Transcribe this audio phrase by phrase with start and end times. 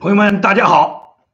[0.00, 1.26] 朋友们，大家好！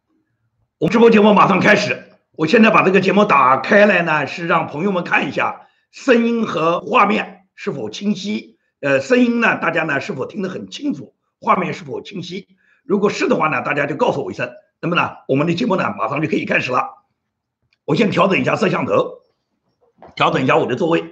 [0.78, 2.02] 我们直播节目马上开始。
[2.32, 8.56] 我现在把这个节目打开来呢，是让朋友们看一下声音和画面是否清晰。
[8.80, 11.14] 呃，声音呢，大家呢是否听得很清楚？
[11.42, 12.56] 画面是否清晰？
[12.84, 14.50] 如果是的话呢，大家就告诉我一声。
[14.80, 17.04] 那么呢，我们的节目呢马上就可以开始了。
[17.84, 19.18] 我先调整一下摄像头，
[20.16, 21.04] 调整一下我的座位。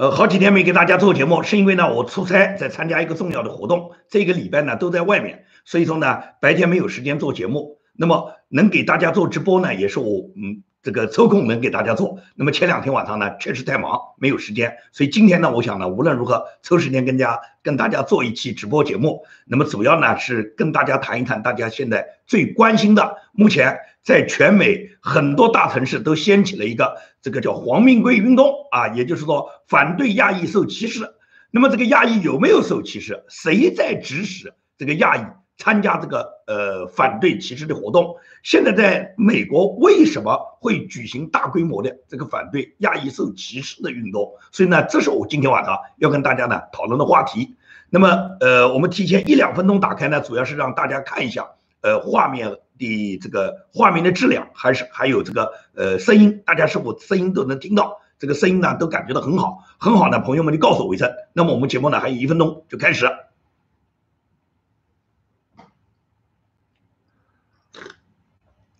[0.00, 7.76] 呃，好几天没给大家做节目，是因为呢，我出差在参加一个重要的活动，这个礼拜呢都在外面，所以说呢白天没有时间做节目。
[7.92, 10.62] 那么能给大家做直播呢，也是我嗯。
[10.82, 31.14] 这个抽空能给大家做，那么前两天晚上呢，确实太忙，没有时间，所以今天呢，我想呢，无论如何抽时间跟家跟大家做一期直播节目，那么主要呢是跟大家谈一谈大家现在最关心的，目前在全美很多大城市都掀起了一个这个叫黄命贵运动啊，也就是说反对亚裔受歧视。
[31.50, 33.24] 那么这个亚裔有没有受歧视？
[33.28, 35.20] 谁在指使这个亚裔？
[35.58, 44.32] 参加这个呃反对歧视的活动，现在在美国为什么会举行大规模的这个反对亚裔受歧视的运动？
[44.52, 47.56] 所以呢，这是我今天晚上要跟大家呢讨论的话题。
[47.90, 48.08] 那么
[48.40, 51.46] 呃，我们提前一两分钟打开呢，主要是让大家看一下
[51.82, 58.00] 呃画面的这个画面的质量，还是还有这个呃声音，大家是否声音都能听到？
[58.18, 61.10] 这个声音呢都感觉到很好，很好呢，朋友们就告诉我一声。
[61.32, 63.06] 那么我们节目呢还有一分钟就开始。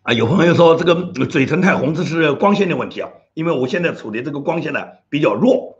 [0.02, 0.94] 啊，有朋友说这个
[1.26, 3.10] 嘴唇太红，这是光线的问题啊。
[3.32, 5.79] 因为我现在处的这个光线呢比较弱，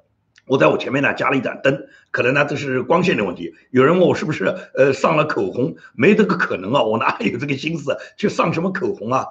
[0.51, 3.55] 我在我前面呢加了一盏灯，可能呢这是光线的问题。
[3.70, 9.27] 有人问我是不是呃上了口红，没这个可能啊，我哪有这个心思去上什么口红啊？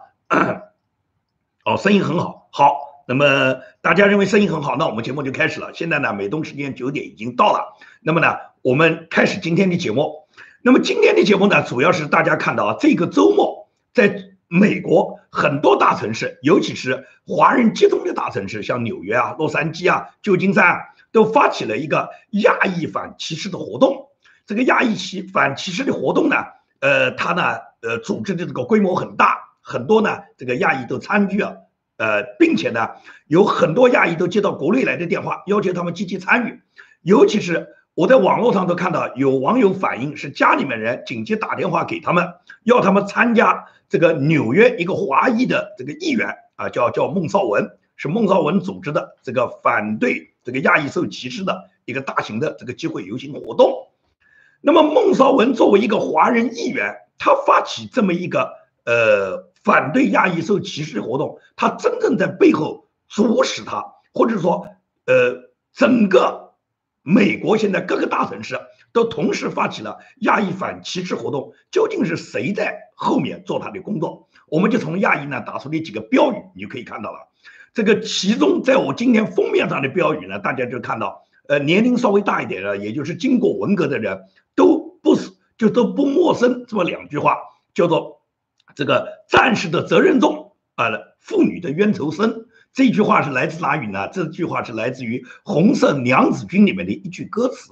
[1.66, 5.72] 哦，生意很好，好，那么大家认为生意很好，那我们节目就开始了。
[5.74, 10.26] 现在呢，美东时间九点已经到了，那么呢，我们开始今天的节目。
[10.62, 14.30] 那么今天的节目呢，主要是大家看到啊，这个周末在。
[14.52, 20.80] 美国很多大城市，尤其是华人集中的大城市，像纽约啊、洛杉矶啊、旧金山啊，
[21.12, 24.08] 都发起了一个亚裔反歧视的活动。
[24.46, 26.36] 这个亚裔歧反歧视的活动呢，
[26.80, 31.58] 呃，它呢，呃，组织的这个规模很大，很多呢，这个亚裔都参与了，
[31.98, 32.90] 呃，并且呢，
[33.28, 36.62] 有很多亚裔都接到国内来的电话，要求他们积极参与，
[37.02, 37.76] 尤其是。
[37.96, 53.90] 我在网络上都看到有网友反映，是家里面人紧急打电话给他们，要他们参加这个纽约一个华裔的这个议员啊，叫叫孟绍文，是孟绍文组织的这个反对这个亚裔受歧视的一个大型的这个集会游行活动。
[54.62, 58.54] 那么孟绍文作为一个华人议员，他发起这么一个
[58.86, 64.68] 呃反对亚裔受歧视的活动，他真正在背后主使他，或者说
[65.06, 66.48] 呃整个。
[67.02, 68.60] 美国现在各个大城市
[68.92, 74.28] 都同时发起了亚裔反歧视活动，究竟是谁在后面做他的工作？
[74.48, 77.30] 我们就从亚裔呢打出的几个标语，你就可以看到了。
[77.74, 84.20] 这个其中，在我今天封面上的标语呢，大家就看到，呃，年龄稍微大一点的，也就是经过文革的人，
[84.56, 87.38] 都不是就都不陌生这么两句话，
[87.74, 88.22] 叫做
[88.76, 92.46] “这个战士的责任重啊，妇女的冤仇深”。
[92.72, 94.08] 这句话是来自哪语呢？
[94.10, 97.72] 这句话是来自于《红色娘子军》里面的一句歌词，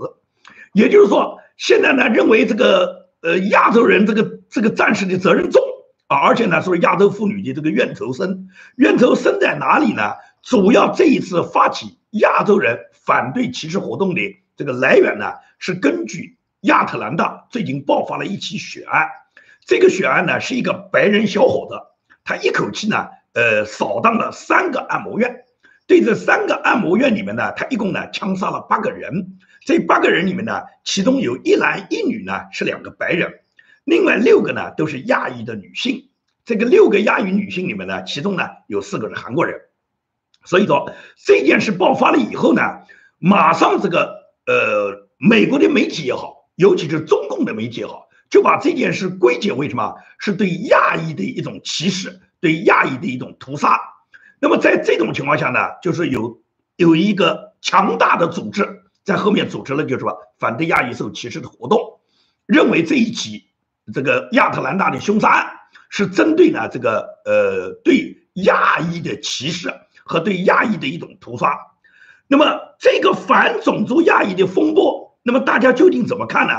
[0.73, 5.61] 也就是说，现在呢认为这个呃亚洲人这个这个战士的责任重
[6.07, 10.13] 啊，而且呢说亚洲妇女的这个怨仇深，怨仇深在哪里呢？
[10.41, 14.21] 主要这一次发起亚洲人反对歧视活动的
[14.55, 19.07] 这个来源呢，是根据亚特兰大最近爆发了一起血案，
[19.65, 21.79] 这个血案呢是一个白人小伙子，
[22.23, 23.07] 他一口气呢。
[23.33, 25.43] 呃，扫荡了三个按摩院，
[25.85, 29.37] 对这三个按摩院里面呢，他一共呢枪杀了八个人。
[29.63, 33.41] 这八个人里面呢，其中有一男一女呢是两个白人，
[33.87, 36.09] 另外六个呢都是亚裔的女性。
[36.43, 39.61] 这个六个亚裔女性里面呢，其中呢有四个是韩国人。
[40.43, 42.61] 所以说这件事爆发了以后呢，
[43.17, 49.95] 马上这个呃美国的媒体也好，尤其是中共的媒体也好，就把这件事归结为什么？
[50.19, 52.19] 是对亚裔的一种歧视。
[52.39, 53.79] 对亚裔的一种屠杀，
[54.39, 56.39] 那么在这种情况下呢，就是有
[56.75, 61.99] 有一个强大的组织在后面组织了，就是说反对亚裔受歧视的活动，
[62.45, 63.47] 认为这一起
[63.93, 65.47] 这个亚特兰大的凶杀案
[65.89, 69.73] 是针对呢这个呃对亚裔的歧视
[70.03, 71.57] 和对亚裔的一种屠杀。
[72.27, 76.53] 那么这个反种族亚裔的风波，那么大家究竟怎么看呢？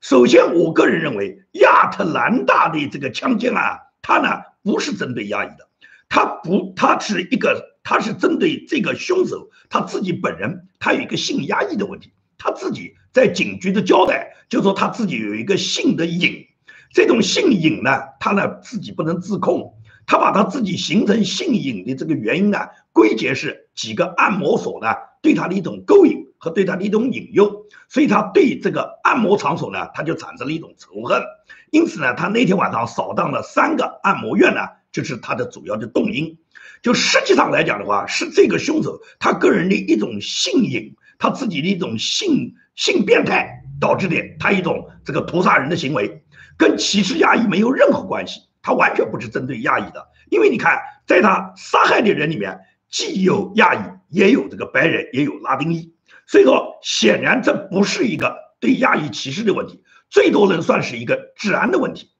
[0.00, 4.42] 首先，我个人认为亚特兰大的这个枪击案，它呢。
[4.62, 5.66] 不是针对亚裔的，
[6.10, 16.46] 他不，他是一个他是针对这个凶手他自己本人，他有一个性压抑的问题，他自己在警局的交代就说他自己有一个性的瘾，
[16.90, 19.74] 这种性瘾呢，他呢自己不能自控，
[20.06, 22.58] 他把他自己形成性瘾的这个原因呢
[22.92, 24.88] 归结是几个按摩所呢
[25.22, 31.22] 对他的一种勾引和对他的一种引诱，所以他对这个按摩场所呢他就产生了一种仇恨，
[31.70, 34.60] 因此呢他那天晚上扫荡了三个按摩院呢。
[34.92, 36.36] 就是他的主要的动因，
[36.82, 46.19] 就实际上来讲的话，是这个凶手他个人的一种性瘾，他自己的一种性性变态导致的他一种这个屠杀人的行为，
[46.60, 52.60] 跟歧视亚裔没有任何关系，他完全不是针对亚裔的，因为你看，在他杀害的人里面，
[52.90, 53.78] 既有亚裔，
[54.10, 55.94] 也有这个白人，也有拉丁裔，
[56.26, 62.10] 所以说显然这不是一个对亚裔歧视的问题，最多能算是一个治安的问题，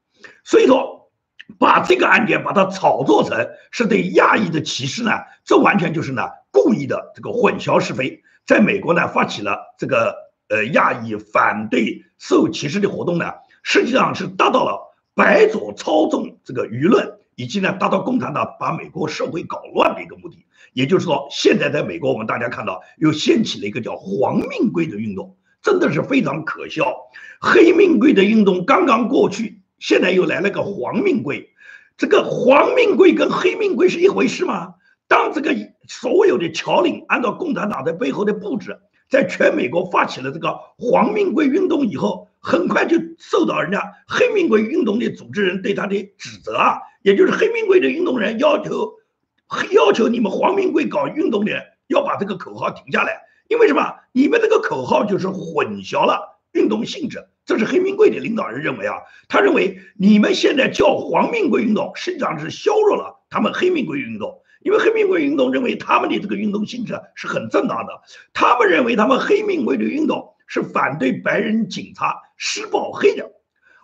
[0.43, 0.99] 所以说。
[1.59, 3.37] 把这个案件把它炒作成
[3.73, 5.11] 是对亚裔的歧视呢？
[5.45, 6.23] 这完全就是呢
[6.53, 8.23] 故意的这个混淆是非。
[8.47, 10.15] 在美国呢发起了这个
[10.49, 20.45] 呃亚裔反对受歧视的活动呢，实际上是达到了白左操纵这个舆论，以及呢达到共产党把美国社会搞乱的一个目的。
[20.73, 26.95] 也就是说，现在在美国我们大家看到又掀起了一个叫“黄命贵”的运动，真的是非常可笑。
[27.41, 29.63] 黑命贵的运动刚刚过去。
[29.79, 31.51] 现在又来了个黄命贵，
[31.97, 34.75] 这个黄命贵跟黑命贵是一回事吗？
[35.09, 35.53] 当这个
[35.89, 38.79] 所有的侨领按照共产党在背后的布置，
[39.11, 48.95] 在全美国发起了这个黄命贵运动以后，很快就受到人家黑命贵运动的组织人对他的指责啊，也就是黑命贵的运动人要求，
[49.73, 53.97] 要求你们黄命贵搞运动的人要把这个口号停下来，因为什么？
[54.13, 57.27] 你们这个口号就是混淆了运动性质。
[57.45, 58.95] 这是黑命贵的领导人认为啊，
[59.29, 67.93] 他认为你们现在叫黄命贵运动，实际上是削弱了他们黑命贵运动，因为黑命贵运动认为他们的这个运动性质是很正当的，
[68.33, 73.27] 他们认为他们黑命贵的运动是反对白人警察施暴黑人，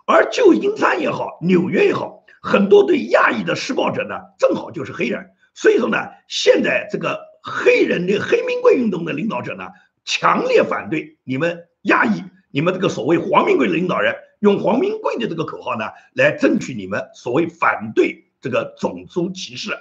[0.05, 5.97] 而旧金山也好，纽约也好，很多对亚裔的施暴者呢，正好就是黑人，所以说呢，
[6.27, 9.67] 现在这个黑人的黑命贵运动的领导者呢，
[10.05, 12.23] 强烈反对你们亚裔。
[12.49, 19.71] 你们这个所谓黄明贵的领导人用黄明贵的这个口号呢，来争取你们所谓反对这个种族歧视。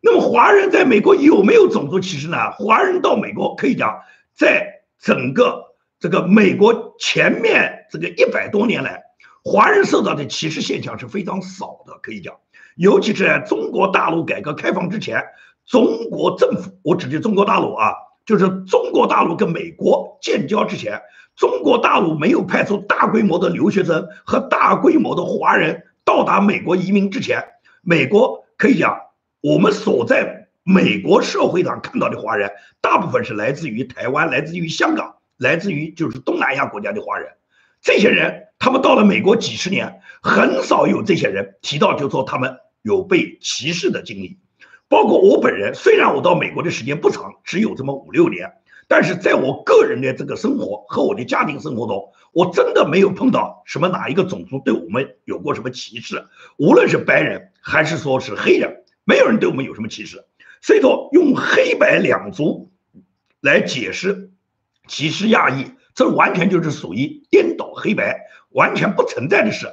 [0.00, 2.50] 那么华人在美国有没有种族歧视呢？
[2.52, 4.00] 华人到美国可以讲，
[4.34, 9.02] 在整个这个美国前面这个一百多年来，
[9.44, 12.34] 华人受到的歧视现象是非常少的，可以讲，
[12.76, 15.22] 尤其是在中国大陆改革开放之前，
[15.66, 17.92] 中国政府，我指的中国大陆啊，
[18.24, 21.00] 就是中国大陆跟美国建交之前。
[21.36, 27.42] 中国大陆没有派出大规模的留学生和大规模的华人到达美国移民之前，
[27.80, 29.00] 美国可以讲，
[29.40, 32.50] 我们所在美国社会上看到的华人，
[32.80, 37.30] 大部分是来自于台湾、来自于香港、来自于就是东南亚国家的华人。
[37.80, 44.38] 这些人，他们到了美国几十年，很少有这些人提到，就说他们有被歧视的经历。
[44.88, 48.52] 包括我本人，虽然我到美国的时间不长，只有这么五六年。
[48.86, 56.26] 但是在我个人的这个生活和我的家庭生活中，我真的没有碰到什么哪一个种族对我们有过什么歧视，
[56.58, 60.24] 无论是白人还是说是黑人，没有人对我们有什么歧视。
[60.60, 62.70] 所以说，用黑白两族
[63.40, 64.30] 来解释
[64.86, 69.66] 歧视亚裔，这完全就是属于颠倒黑白，完全不存在的事。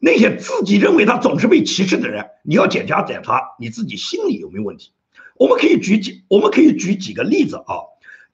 [0.00, 4.92] 那些自己认为他总是被歧视的人，你要检查检查你自己心里有没有问题。
[5.36, 7.86] 我们可以举几，我们可以举几个例子啊。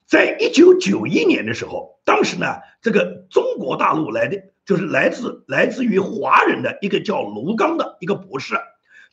[0.07, 2.47] 在一九九一年的时候，当时呢，
[2.81, 8.55] 这个中国大陆来的就是来自来自于华人的一个叫卢刚的一个博士，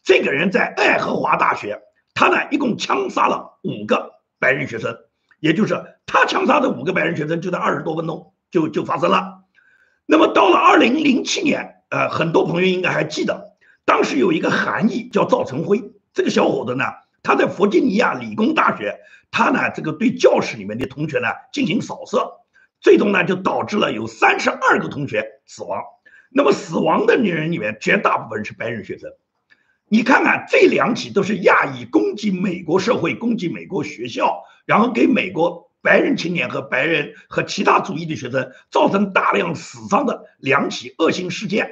[0.07, 1.83] 这个人在爱荷华大学，
[2.15, 4.97] 他呢一共枪杀了五个白人学生，
[5.41, 9.41] 也就是他枪杀的五个白人学生就在二十多分钟就就发生了。
[10.07, 15.83] 那么到了二零零七年，呃，很多朋友应该还记得，当时有一个韩裔叫赵成辉，
[16.15, 16.85] 这个小伙子呢。
[17.25, 19.01] 他在弗吉尼亚理工大学，
[19.33, 22.31] 他呢这个对教室里面的同学呢进行扫射，
[22.81, 25.83] 最终呢就导致了有三十二个同学死亡。
[26.31, 29.11] 那么死亡的人里面绝大部分是白人学生。
[29.89, 41.71] 你看看这两起都是亚裔攻击美国社会、攻击美国学校，然后给美国白人青年和白人和其他族裔的学生造成大量死伤的两起恶性事件。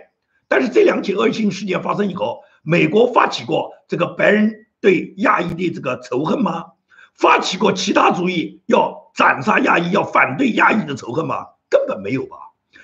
[0.48, 4.60] 但是这两起恶性事件发生以后，美国发起过这个白人。
[4.80, 6.66] 对亚裔的这个仇恨吗？
[7.14, 11.36] 发起过其他主义要斩杀亚裔、要反对亚裔的仇恨吗？
[11.70, 12.36] 根本没有吧。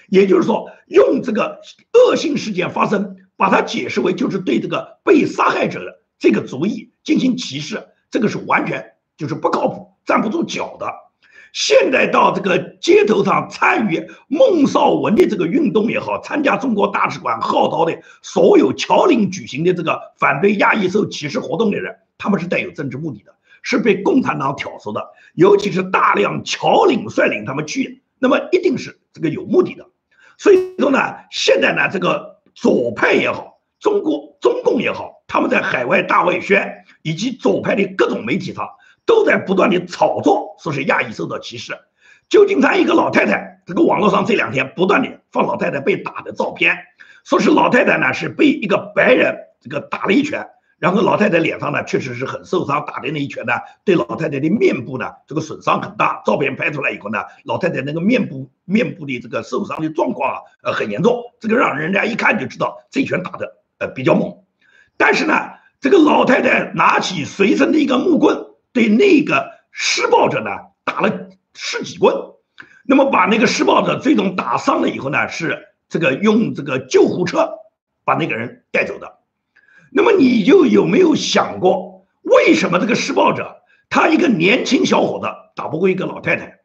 [0.08, 1.60] 也就是说，用这个
[1.92, 10.86] 恶性事件发生，把它解释为就是对这个被杀害者的这个族裔进行歧视，这个是完全就是不靠谱、站不住脚的。
[11.54, 25.02] 现在到这个街头上参与孟少文的这个运动也好，参加中国大使馆号召的所有侨领举行的这个反对亚裔受歧视活动的人，他们是带有政治目的的，是被共产党挑唆的。
[25.32, 29.86] 尤其是大量侨领率领他们去，那么一定是这个有目的的。
[30.36, 30.98] 所以说呢，
[31.30, 38.68] 现在呢，这个左派也好，中国中共也好，他们在海外大外宣以及左派的各种媒体上。
[39.06, 41.76] 都在不断的炒作，说是亚裔受到歧视。
[42.28, 46.76] 旧金山一个老太太，这个网络上这两天不断的放老太太被打的照片，
[47.24, 50.46] 说是老太太呢是被一个白人这个打了一拳，
[50.80, 53.52] 然后老太太脸上呢确实是很受伤，打的那一拳呢
[53.84, 56.22] 对老太太的面部呢这个损伤很大。
[56.26, 64.34] 照片拍出来以后呢，老太太那个面部面部的这个受伤的状况啊，呃很严重，这个让人家一看就知道这一拳打的呃比较猛。
[64.96, 65.34] 但是呢，
[65.80, 68.46] 这个老太太拿起随身的一个木棍。
[68.72, 70.50] 对那个施暴者呢
[70.84, 72.14] 打了十几棍，
[72.84, 77.50] 那么把那个施暴者最终打伤了以后呢，是这个用这个救护车
[78.04, 79.18] 把那个人带走的。
[79.92, 86.60] 那么你就有没有想过，为什么这个施暴者他一个年轻小伙子打不过一个老太太，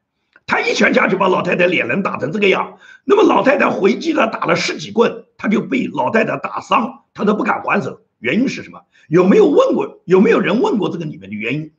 [0.45, 2.77] 他一拳下去把老太太脸能打成这个样？
[3.03, 8.81] 那么老太太回击他打了十几棍，他就被老太太打伤，他都不敢还手，原因是什么？
[9.09, 10.01] 有没有问过？
[10.05, 11.71] 有没有人问过这个里面的原因？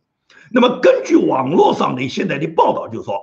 [0.51, 3.21] 那么根据网络上的现在的报道，就说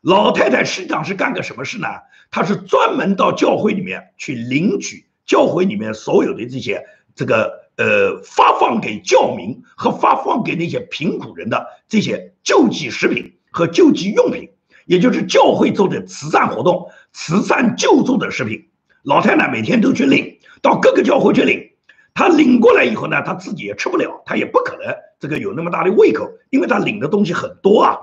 [0.00, 1.88] 老太太实际上是干个什么事呢？
[2.30, 14.50] 她是专门到教会里面去领取教会里面所有的这些这个呃发放给教民和发放给那些贫苦人的这些救济食品和救济用品，
[14.86, 18.68] 也就是教会做的慈善活动、慈善救助的食品。
[19.02, 21.70] 老太太每天都去领，到各个教会去领。
[22.12, 24.94] 她领过来以后呢，她自己也吃不了，她也不可能。
[25.20, 27.96] 这个有那么大的胃口，因为他领的东西很多啊，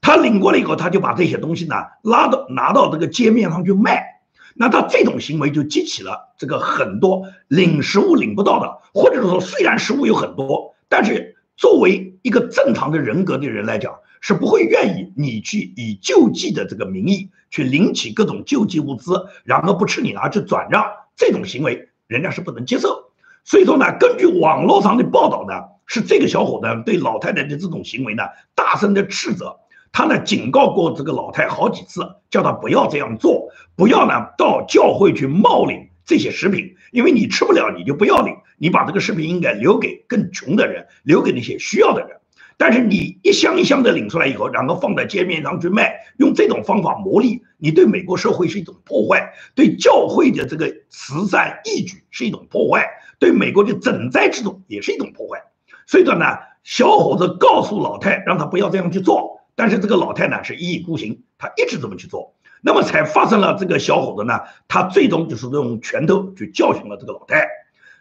[0.00, 4.21] 他领过来以后，他就把这些东西呢拉到拿到这个街面上去卖，
[4.54, 20.84] 那他这种行为就激起了这个很多领食物领不到的，或者是说虽然食物有很多，但是作为一个正常的人格的人来讲，是不会愿意你去以救济的这个名义去领取各种救济物资，然后不吃你拿去转让，
[21.16, 23.10] 这种行为人家是不能接受。
[23.44, 25.72] 所以说呢，根据网络上的报道呢。
[25.84, 28.22] 是这个小伙子对老太太的这种行为呢，
[28.54, 29.58] 大声的斥责。
[29.92, 42.16] 他呢警告过这个老太好几次，叫他不要这样做，不要呢到教会去冒领这些食品，因为你吃不了，你就不要领，你把这个食品应该留给更穷的人，留给那些需要的人。
[42.56, 55.42] 但是你一箱一箱的领出来以后，然后放在街面上去卖，用这种方法牟利，你对美国社会是一种破坏，对教会的这个慈善义举是一种破坏，对美国的赈灾制度也是一种破坏。
[55.86, 56.24] 所以说呢，
[56.62, 59.41] 小伙子告诉老太，让他不要这样去做。
[59.54, 67.46] 但是这个老太呢是一意孤行，她一直这么去做，那么才发生了这个小伙子呢，他最终就是用拳头去教训了这个老太。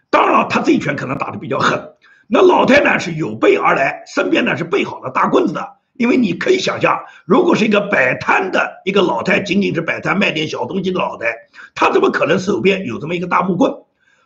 [0.10, 1.93] 当然了，他这一拳可能打得比较狠。
[2.27, 5.77] 那老太呢是有备而来，身边呢是备好了大棍子的。
[5.93, 11.27] 因为你可以想象，如果是一个摆摊的一个老太，仅仅是摆摊卖点小东西的老太，
[11.75, 13.72] 他怎么可能手边有这么一个大木棍？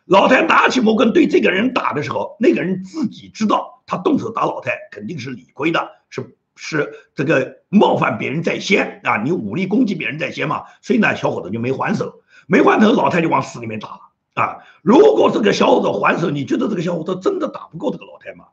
[0.06, 14.00] 老太拿起木棍对这个人打的时候，那个人自己知道，他动手打老太肯定是理亏的，是是这个冒犯别人在先啊，你武力攻击别人在先嘛，所以呢，小伙子就没还手，没还手，老太就往死里面打了
[14.34, 14.58] 啊。
[14.82, 18.46] 如果这个小伙子还手，你觉得这个小伙子真的打不过这个老太吗？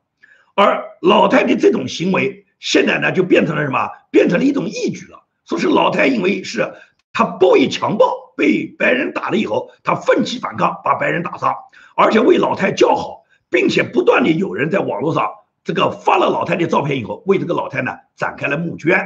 [0.55, 3.89] 而老太的这种行为，现在呢就变成了什么？
[4.11, 6.73] 变成了一种义举了，说是老太因为是。
[7.15, 11.55] 他不为强暴，被白人打了以后，他奋起反抗，把白人打伤，
[11.95, 15.31] 而且为老太叫好，并且不断的有人在网络上
[15.65, 19.01] 这个发了老太的照片以后，为这个老太呢展开了募捐。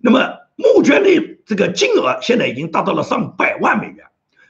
[0.00, 0.20] 那么
[0.56, 4.04] 募捐的这个金额现在已经达到了上百万美元。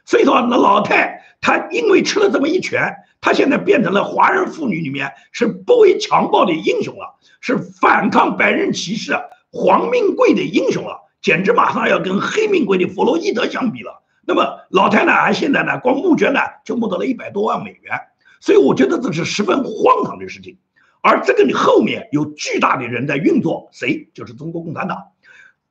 [0.05, 9.15] 所以说，那老太她因为吃了这么一拳，她现在变成了华人妇女里面是不畏强暴的英雄了，是反抗白人歧视、
[9.51, 11.03] 黄命贵的英雄了。
[11.23, 14.03] 简直马上要跟黑命贵的弗洛伊德相比了。
[14.27, 17.99] 那么老太呢，还现在呢，光募捐呢就募到了一百多万美元，
[18.41, 20.59] 所以我觉得这是十分荒唐的事情。
[21.07, 24.09] 而这个你后面有巨大的人在运作，谁？
[24.15, 25.09] 就是中国共产党。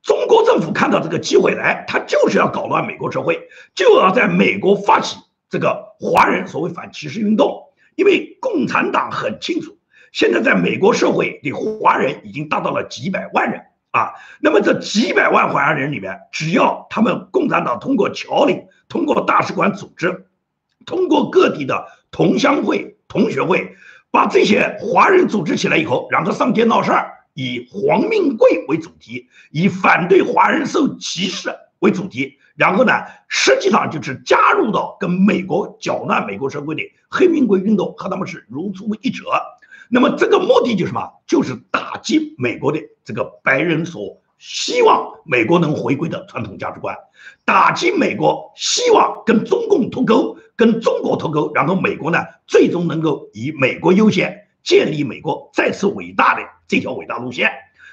[0.00, 5.18] 中国政府看到这个机会来，他就是要搞乱美国社会，就要在美国发起
[5.50, 7.64] 这个华人所谓反歧视运动。
[7.96, 9.76] 因为共产党很清楚，
[10.12, 13.60] 现在在美国社会的华人已经达到了几百万人。
[13.90, 20.26] 啊，那么这几百万华人里面，只要他们共产党通过侨领、通过大使馆组织、
[20.86, 23.74] 通过各地的同乡会、同学会，
[24.14, 32.92] 把这些华人组织起来以后，然后上街闹事儿，以黄命贵为主题，以反对华人受歧视为主题，然后呢，
[33.26, 39.24] 实际上就是加入到跟美国搅乱美国社会的黑命贵运动和他们是如出一辙。
[39.88, 41.10] 那么这个目的就是什么？
[41.26, 46.96] 就是打击美国的这个白人所希望美国能回归的传统价值观，
[47.44, 57.50] 打击美国希望跟中共脱钩、跟中国脱钩，然后美国呢最终能够以美国优先建立美国再次伟大的这条伟大路线。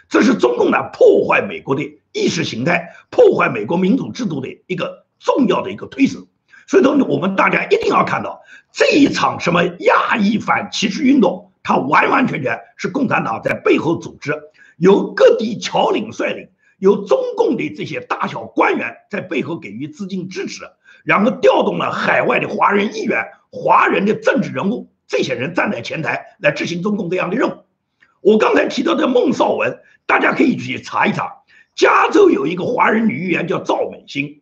[0.09, 6.19] 这是中共呢破坏美国的意识形态、破坏美国民主制度的一个重要的一个推手。
[6.67, 8.41] 所以说，我们大家一定要看到
[8.73, 11.47] 这一场什么亚裔反歧视运动。
[11.63, 14.33] 它完完全全是共产党在背后组织，
[14.81, 20.63] 由各地侨领率领，由中共的这些大小官员在背后给予资金支持，
[21.05, 27.53] 然后调动了海外的华人议员、华人的政治人物，这些人站在前台来执行中共这样的任务。
[28.21, 31.43] 我刚才提到的孟绍文，大家可以去查一查，
[31.75, 34.41] 加州有一个华人女议员叫赵美心，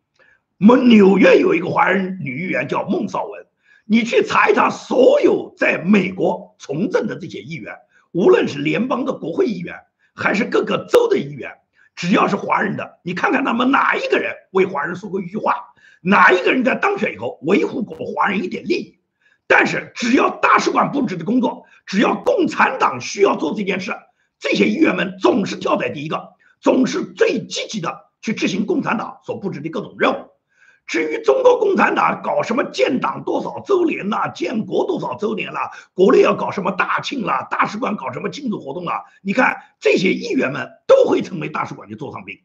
[0.58, 3.46] 我们纽约有一个华人女议员叫孟绍文。
[3.84, 7.74] 你去查一查，所有在美国从政的这些议员，
[8.14, 9.76] 无论是联邦的国会议员，
[10.20, 11.52] 还是各个州的议员，
[11.96, 15.56] 只要是华人的，你看看他们哪一个人为华人说过一句话，
[16.02, 19.00] 哪一个人在当选以后维护过华人一点利益？
[19.48, 23.94] 但是只要大使馆布置的工作，只要共产党需要做这件事，
[24.40, 30.29] 这些议员们总是跳在第一个，总是最积极的去执行共产党所布置的各种任务。
[30.90, 42.40] 至于中国共产党搞什么建党多少周年啦，建国多少周年啦，国内要搞什么大庆啦，大使馆搞什么庆祝活动啦，你看这些议员们都会成为大使馆的座上宾。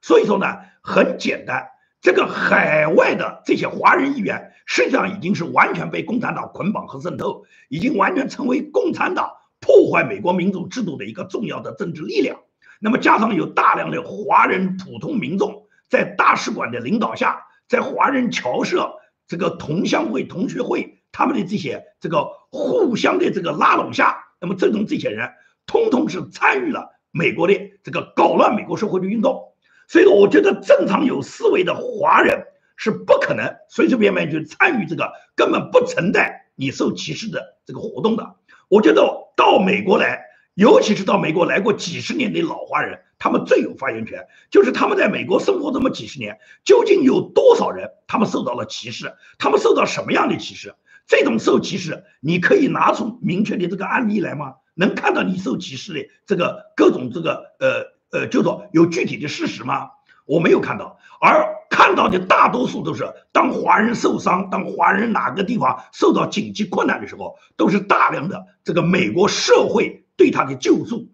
[0.00, 1.68] 所以说呢，很简单，
[2.00, 12.38] 这个海外的这些华人议员实际上已经是完全被共产党捆绑和渗透，已经完全成为共产党破坏美国民主制度的一个重要的政治力量。
[12.80, 17.48] 那么加上有大量的华人普通民众在大使馆的领导下。
[17.68, 18.94] 在华人侨社
[19.26, 25.30] 这个同乡会、同学会，他们的这些这个互相的这个拉拢下，那么这种这些人
[25.66, 29.54] 通通是参与了美国的这个搞乱美国社会的运动。
[29.88, 32.44] 所以说，我觉得正常有思维的华人
[32.76, 38.36] 是不可能随随便便就参与这个根本不存在你受歧视的这个活动的。
[38.68, 40.26] 我觉得到美国来。
[40.54, 44.26] 尤其是到美国来过几十年的老华人，他们最有发言权。
[44.50, 49.14] 就是他们在美国生活这么几十年，究竟有多少人他们受到了歧视？
[49.38, 50.74] 他们受到什么样的歧视？
[51.06, 54.54] 这种受歧视，你可以拿出明确的这个案例来吗？
[54.74, 59.90] 能看到你受歧视的这个各种这个呃呃，就说有具体的事实吗？
[60.26, 70.00] 我没有看到，而看到的大多数都是当华人受伤，当华人哪个地方受到紧急困难的时候，都是大量的这个美国社会。
[70.14, 71.08] 对他的救助，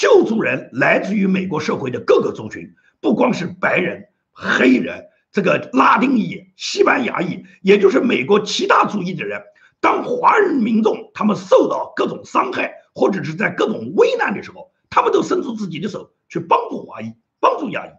[0.00, 9.42] 救助人来自于美国社会的各个族群，不光是白人、黑人，这个拉丁裔、西班牙裔，也就是美国其他族裔的人。
[9.78, 17.90] 当华人民众他们受到各种伤害，或者是在各种危难的时候，他们都伸出自己的手去帮助华裔、帮助亚裔。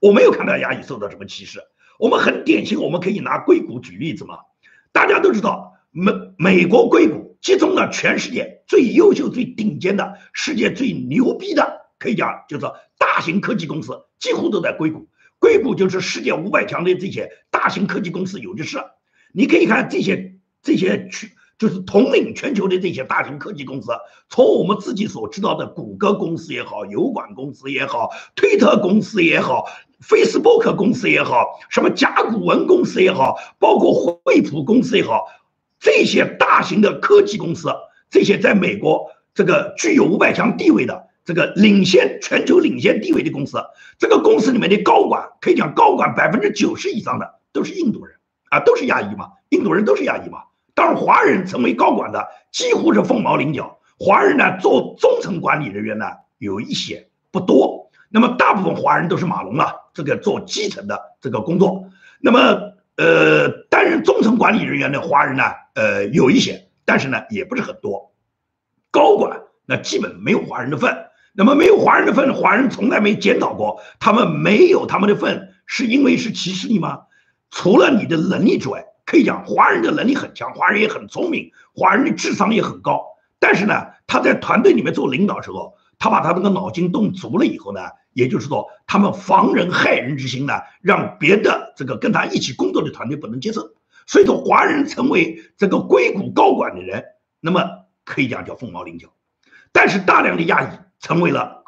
[0.00, 1.58] 我没有看到亚裔受到什么歧视。
[1.98, 4.38] 我们很典型，我们可以拿硅谷举例子嘛？
[4.92, 7.27] 大家都知道，美美国硅谷。
[7.40, 12.66] 集中了全世界最优秀、最顶尖的、世界最牛逼的，可以讲就是
[12.98, 15.08] 大型科技公司，几乎都在硅谷。
[15.38, 18.78] 硅谷就是世界五百强的这些大型科技公司有的是。
[19.32, 23.92] 你可以看这些这些全就是统领全球的这些大型科技公司，
[24.28, 29.66] 从我们自己所知道的谷歌公司也好，油管公司也好，推特公司也好
[30.00, 33.92] ，Facebook 公司也好，什么甲骨文公司也好，包括
[34.24, 35.26] 惠普公司也好。
[35.80, 37.68] 这些大型的科技公司，
[38.10, 43.58] 这些在美国这个具有五百强地位的、这个领先全球领先地位的公司，
[43.98, 48.16] 这个公司里面的高管可以讲，高管百分之九十以上的都是印度人
[48.50, 50.42] 啊，都是亚裔嘛，印度人都是亚裔嘛。
[50.74, 53.78] 当，华人成为高管的几乎是凤毛麟角。
[53.98, 56.06] 华人呢，做中层管理人员呢，
[56.38, 57.90] 有一些不多。
[58.10, 61.90] 那么，大部分华人都是马龙啊，这个做基层的这个工作。
[62.20, 65.44] 那么，呃，担任中层管理人员的华人呢？
[65.74, 68.12] 呃，有一些，但是呢，也不是很多。
[68.90, 70.96] 高管那基本没有华人的份，
[71.32, 77.02] 那么没有华人的份，华人从来没检讨过，他们没有他们的份，是因为是歧视你吗？
[77.50, 83.04] 除了你的能力之外，可以讲华人的能力很强，华人也很聪明，华人的智商也很高。
[83.38, 87.80] 但是呢，他在团队里面做领导时候，他把他那个脑筋动足了以后呢，
[88.18, 93.70] 也就是说，他们防人害人之心呢，让别的这个跟他一起工作的团队不能接受。
[94.08, 97.04] 所以说，华人成为这个硅谷高管的人，
[97.38, 97.62] 那么
[98.04, 99.06] 可以讲叫凤毛麟角。
[99.70, 100.66] 但是大量的亚裔
[100.98, 101.62] 成为了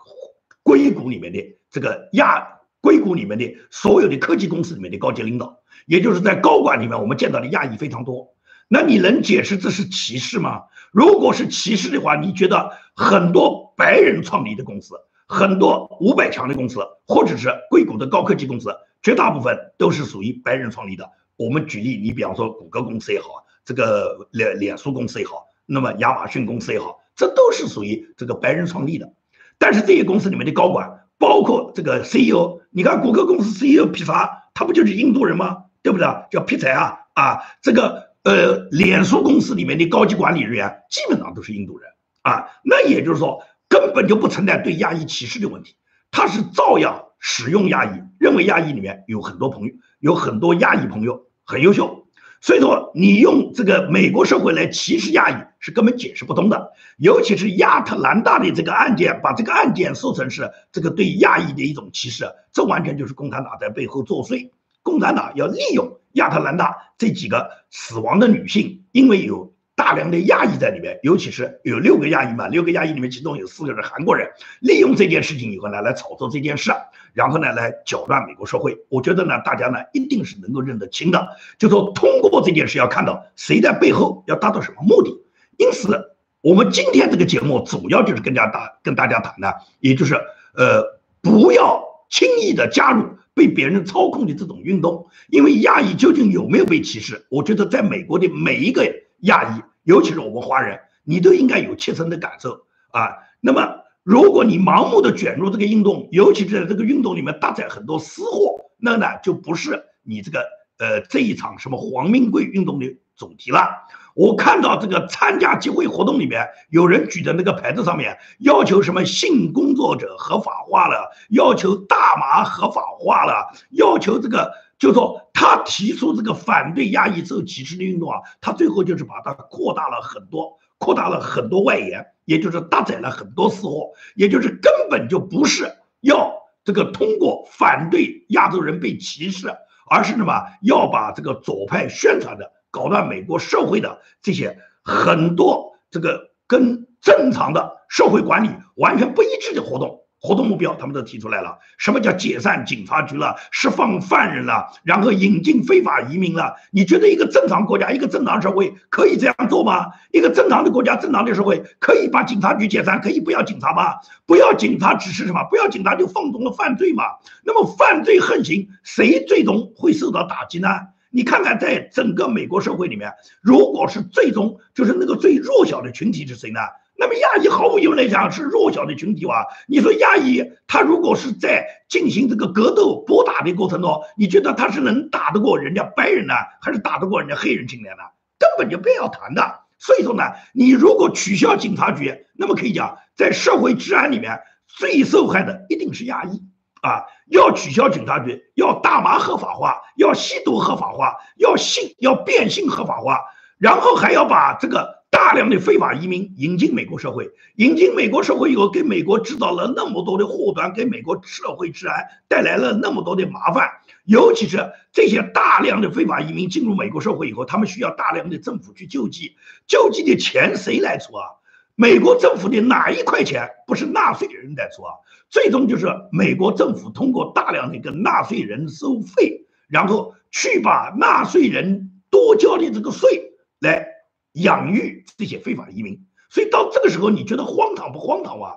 [0.64, 1.38] 硅谷里面的
[1.70, 2.48] 这个亚
[2.80, 8.34] 硅谷里面的所有的科技公司里面的高级领导，也就是在高管里面，我们见到的亚裔非常多。
[8.66, 10.62] 那你能解释这是歧视吗？
[10.90, 14.96] 如果是歧视的话，你觉得很多白人创立的公司，
[15.30, 21.08] 很多五百强的公司，或者是硅谷的高科技公司，绝大部分都是属于白人创立的。
[21.36, 23.28] 我们举例，你比方说谷歌公司也好，
[23.64, 29.12] 这个脸脸书公司也好，那么亚马逊公司也好，这都是属于这个白人创立的。
[29.56, 35.66] 但是这些公司里面的高管，包括这个 CEO，你看谷歌公司 CEO 皮查，他不就是印度人吗？
[35.82, 36.06] 对不对？
[36.32, 41.88] 叫皮柴啊啊，这个呃，脸书公司里面的高级管理人员基本上都是印度人
[42.22, 42.48] 啊。
[42.64, 45.76] 那也就是说，根本就不存在对亚裔歧视的问题，
[46.10, 51.24] 他是照样使用亚裔，认为亚裔里面有很多朋友，有很多亚裔朋友。
[51.42, 52.06] 很优秀，
[52.40, 56.70] 所以说你用这个美国社会来歧视亚裔是根本解释不通的。
[56.96, 64.50] 尤其是亚特兰大的这个案件，把这个案件说成是这个对亚裔的一种歧视，这完全就是共产党在背后作祟。
[64.82, 69.52] 共产党要利用亚特兰大这几个死亡的女性，因为有。
[69.80, 74.28] 大量的亚裔在里面，尤其是有六个亚裔嘛，六个亚裔里面其中有四个是韩国人，
[74.60, 76.70] 利用这件事情以后呢，来炒作这件事，
[77.14, 78.76] 然后呢，来搅乱美国社会。
[78.90, 85.10] 我觉得呢，大家呢一定是能够认得清的，就说通过这件事要看到谁在背后要达到什么目的。
[85.56, 86.12] 因此，
[86.42, 90.14] 我们今天这个节目主要就是跟大家跟大家谈的，也就是
[90.54, 97.24] 呃，不要轻易的加入被别人操控的这种运动，因为亚裔究竟有没有被歧视？
[97.30, 98.84] 我觉得在美国的每一个
[99.20, 99.62] 亚裔。
[99.82, 103.16] 尤其是我们华人，你都应该有切身的感受啊。
[103.40, 110.40] 那么，如果你盲目的卷入这个运动，尤其是在这个运动里面搭载很多私货，那呢就不是你这个
[110.78, 113.68] 呃这一场什么黄明贵运动的主题了。
[114.14, 124.52] 我看到这个参加集会活动里面有人举的那个牌子上面要求什么性工作者合法化了，要求大麻合法化了，要求这个。
[124.80, 136.32] 就说他提出这个反对亚裔受歧视的运动啊，他最后就是把它扩大了很多，扩大了很多外延，也就是搭载了很多私货，也就是根本就不是要
[136.64, 139.54] 这个通过反对亚洲人被歧视，
[139.90, 150.04] 而是什么要把这个左派宣传的搞乱美国社会的这些很多这个跟正常的社会管理完全不一致的活动。
[150.20, 156.54] 活动目标他们都提出来了，什么叫解散警察局了，释放犯人了，然后引进非法移民了？
[156.70, 159.86] 你觉得一个正常国家、一个正常社会可以这样做吗？
[160.12, 163.94] 一个正常的国家、正常的社会可以把警察局解散，可以不要警察吗？
[164.26, 165.42] 不要警察只是什么？
[165.50, 167.04] 不要警察就放纵了犯罪嘛？
[167.44, 170.68] 那么犯罪横行，谁最终会受到打击呢？
[171.12, 176.60] 你看看，在整个美国社会里面，如果是最终就是那个最弱小的群体是谁呢？
[177.00, 179.46] 那么亚裔毫无疑问来讲是弱小的群体哇！
[179.66, 188.02] 你说亚裔他如果是在进行这个格斗搏打的过程中，你觉得他是能打得过人家白人呢，还是打得过人家黑人青年呢？
[188.38, 189.60] 根本就不要谈的。
[189.78, 196.42] 所以说呢，你如果取消警察局，那么可以讲，在社会治安里面最受害的一定是亚裔
[196.82, 197.06] 啊！
[197.30, 203.20] 要取消警察局，要大麻合法化，要吸毒合法化，要性要变性合法化，
[203.56, 204.99] 然后还要把这个。
[205.10, 213.68] 大量的非法移民引进美国社会，引进美国社会以后，给美国制造了那么多的祸端，给美国社会治安带来了那么多的麻烦。
[214.04, 221.26] 尤其是这些大量的非法移民进入美国社会以后，他们需要大量的政府去救济，救济的钱谁来出啊？
[221.74, 224.94] 美国政府的哪一块钱不是纳税人在出啊？
[225.28, 233.99] 最终就是美国政府通过大量的跟纳税人收费，然后去把纳税人多交的这个税来。
[234.32, 238.52] 养育这些非法移民，所以到这个时候，你觉得荒唐不荒唐啊？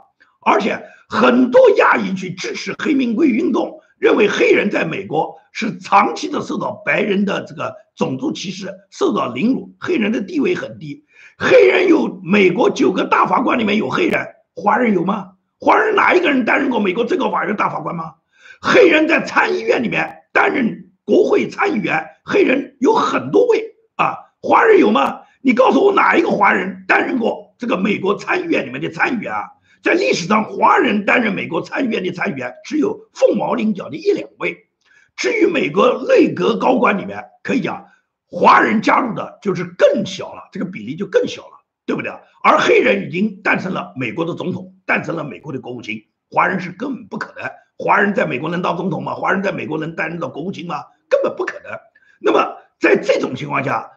[0.46, 11.06] 而且很多亚裔去支持黑名贵运动，认为黑人在美国是长期的受到白人的这个种族歧视，受到凌辱，黑人的地位很低。
[11.38, 15.32] 黑人有美国九个大法官里面有黑人，华人有吗？
[15.60, 18.16] 华人哪一个人担任过美国最高法院大法官吗？
[18.62, 25.22] 黑人在参议院里面担任国会参议员，黑人有很多位啊，华人有吗？
[25.46, 29.44] 你告诉我哪一个华人担任过这个美国参议院里面的参议员啊？
[29.84, 34.70] 在历史上，华人担任美国参议院的参议员只有凤毛麟角的一两位。
[35.18, 37.86] 至于美国内阁高官里面，可以讲
[38.26, 42.10] 华人加入的就是更小了，这个比例就更小了，对不对？
[42.42, 46.02] 而黑人已经诞生了美国的总统，诞生了美国的国务卿，
[46.32, 47.52] 华人是根本不可能。
[47.78, 49.14] 华人在美国能当总统吗？
[49.14, 50.86] 华人在美国能担任到国务卿吗？
[51.10, 51.78] 根本不可能。
[52.22, 53.92] 那么在这种情况下，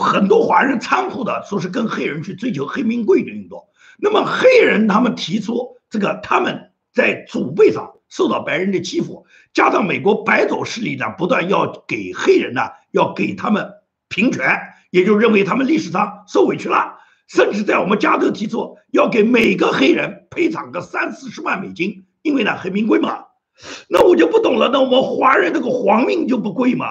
[0.00, 3.68] 很多华人掺和的，说是跟黑人去追求黑名贵的运动。
[3.98, 13.70] 那么黑人他们提出这个，他们在祖辈上受到白人的欺负，加上美国白左势力呢不断要给黑人呢要给他们
[14.08, 14.58] 平权，
[14.90, 16.94] 也就认为他们历史上受委屈了，
[17.28, 23.26] 甚至在我们加州提出要给每个黑人赔偿个三四十万美金，因为呢黑名贵嘛。
[23.88, 26.86] 那我就不懂了，那我们华人这个皇命就不贵吗？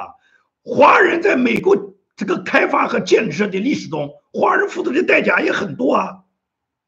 [0.64, 1.76] 华人在美国
[2.20, 6.18] 这个开发和建设的历史中，华人付出的代价也很多啊。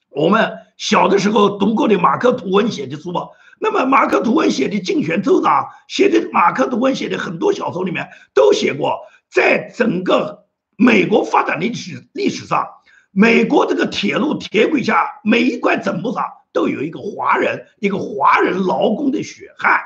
[0.10, 3.14] 我们小的时候读过的马克吐温写的书，
[3.58, 12.68] 那么马克吐温写的竞选州长写的，马克吐温写的很多小说里面都写过，在整个美国发展历史历史上，
[13.12, 19.80] 美国这个铁路铁轨下每一块枕木上都有一个华人，一个华人劳工的血汗。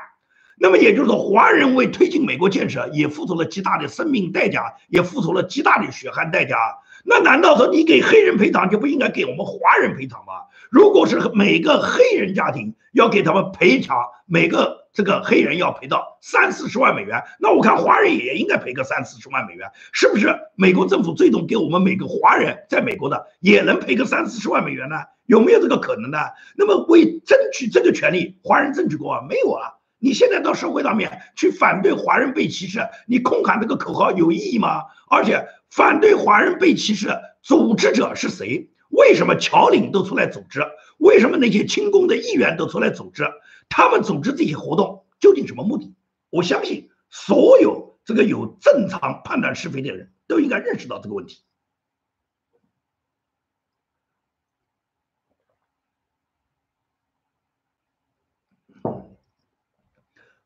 [0.58, 6.56] 那么也就是说，华人为推进美国建设也付出了极大的生命代价，也付出了极大的血汗代价。
[7.04, 10.32] 那难道说你给黑人赔偿就不应该给我们华人赔偿吗？
[10.70, 20.34] 如果是每个黑人家庭要给他们赔偿，每个这个黑人要赔到三四十万美元，那我看华人也应该赔个三四十万美元，是不是？
[20.56, 24.96] 美国政府最终给我们每个华人在美国的也能赔个三四十万美元呢？
[25.26, 26.18] 有没有这个可能呢？
[26.56, 29.75] 那么为争取这个权利，华人争取过没有啊？
[29.98, 34.82] 你现在到社会上面去反对华人被歧视，你空喊这个口号有意义吗？
[35.08, 37.08] 而且反对华人被歧视，
[37.42, 38.68] 组织者是谁？
[38.90, 40.62] 为什么侨领都出来组织？
[40.98, 43.24] 为什么那些亲工的议员都出来组织？
[43.68, 45.94] 他们组织这些活动究竟什么目的？
[46.30, 51.38] 我相信所有这个有正常判断是非的人都应该认识到这个问题。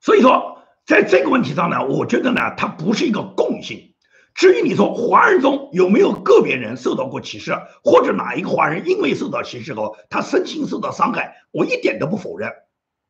[0.00, 3.94] 所以说，在这个问题上呢，我觉得呢，它不是一个共性。
[4.34, 7.52] 至于你说华人中有没有个别人受到过歧视，
[7.84, 12.50] 或者哪一个华人因为受到歧视后，他身心受到伤害，我一点都不否认。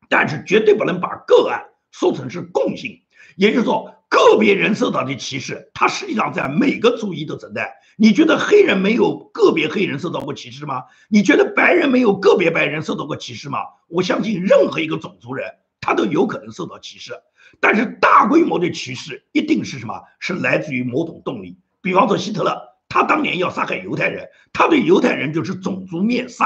[0.09, 2.99] 但是绝对不能把个案说成是共性。
[3.37, 7.71] 也就是说，个别人受到的歧视，它实际上在每个族裔都存在。
[7.95, 10.83] 你觉得黑人没有个别黑人受到过歧视吗？
[11.07, 13.59] 你觉得白人没有个别白人受到过歧视吗？
[13.87, 15.47] 我相信任何一个种族人。
[15.81, 17.13] 他都有可能受到歧视，
[17.59, 20.01] 但是大规模的歧视一定是什么？
[20.19, 21.57] 是来自于某种动力。
[21.81, 22.55] 比方说希特勒，
[22.87, 26.45] 他当年要杀害犹太人，他对犹太人就是种族灭杀。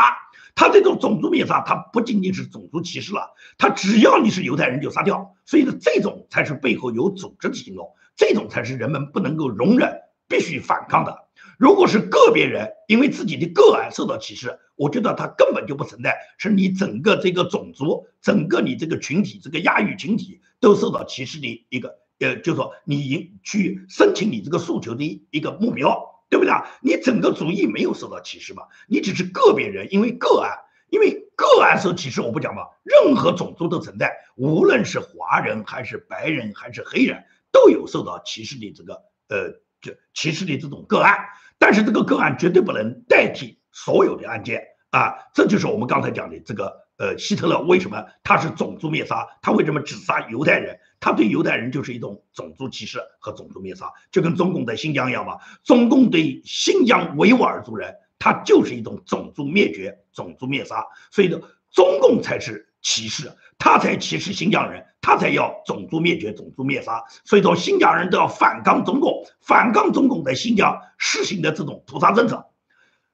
[0.56, 5.36] 他这种种族灭杀，他不仅仅是种族歧视了，他只要你是犹太人就杀掉。
[5.46, 9.92] 所以呢，这种才是背后有组织的行动，这种才是人们不能够容忍、
[10.30, 11.25] 必须反抗的。
[11.58, 26.66] 如果是个别人因为自己的个案受到歧视，我觉得他根本就不存在，是你整个这个种族、整个你这个群体、这个亚裔群体都受到歧视的一个，呃，就说你去申请你这个诉求的一个目标，对不对啊？
[26.82, 28.64] 你整个族裔没有受到歧视嘛？
[28.88, 30.52] 你只是个别人因为个案，
[30.90, 32.64] 因为个案受歧视，我不讲嘛。
[32.84, 38.94] 任何种族都存在，无论是华人还是白人还是黑人，都有受到歧视的这个，
[39.30, 41.18] 呃，这歧视的这种个案。
[41.66, 45.16] 但是这个个案绝对不能代替所有的案件啊！
[45.34, 49.26] 这就是我们刚才讲的这个呃，希特勒为什么他是种族灭杀？
[49.42, 50.78] 他为什么只杀犹太人？
[51.00, 55.40] 他对犹太人就是一种种族歧视和种族灭杀，就跟中共在新疆一样嘛。
[55.64, 60.86] 中共对新疆维吾尔族人，他就是一种种族灭绝、种族灭杀。
[61.10, 61.40] 所以呢，
[61.72, 64.86] 中共才是歧视，他才歧视新疆人。
[65.06, 72.48] 他才要种族灭绝、种族灭杀，所以说新疆人都要反抗中共，反抗中共在新疆实行的这种屠杀政策。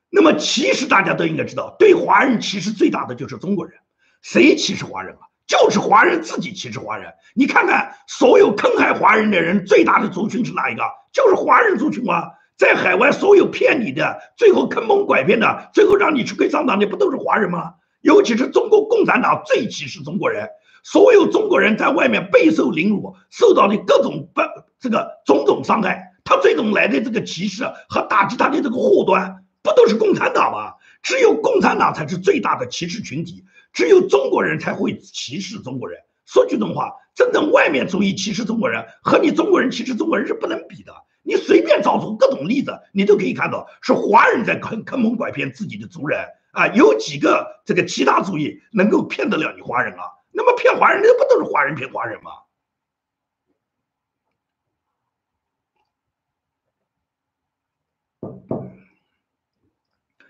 [0.10, 3.76] 那么其实大家都应该知道，对华人歧视最大的就是中国人。
[4.22, 5.28] 谁歧视华人啊？
[5.46, 7.12] 就是华人自己歧视华人。
[7.34, 10.84] 你看看所有坑害华人的人，最大的族群是哪一个？
[11.12, 12.32] 就是华人族群啊！
[12.56, 17.74] 在海外所有骗你的，最后坑蒙拐骗的，最后让你吃亏上当的，不都是华人吗？
[18.00, 20.48] 尤其是中国共产党最歧视中国人。
[20.84, 24.42] 所有中国人在外面备受凌辱，受到的各种不
[24.80, 30.74] 这个种种伤害，他最终来的这个歧视和打击他的这个祸端，不都是共产党吗？
[31.04, 36.00] 只有共产党才是最大的歧视群体，只有中国人才会歧视中国人。
[36.26, 40.94] 说句真话，真正外面主义歧视中国人和你中国人歧视中国人是不能比的。
[41.24, 46.20] 你随便找出各种例子，你都可以看到是华人在坑坑蒙拐骗自己的族人
[46.52, 46.68] 啊！
[46.70, 50.02] 有几个这个其他主义能够骗得了你华人啊？
[50.32, 52.32] 那么骗华人，那不都是华人骗华人吗？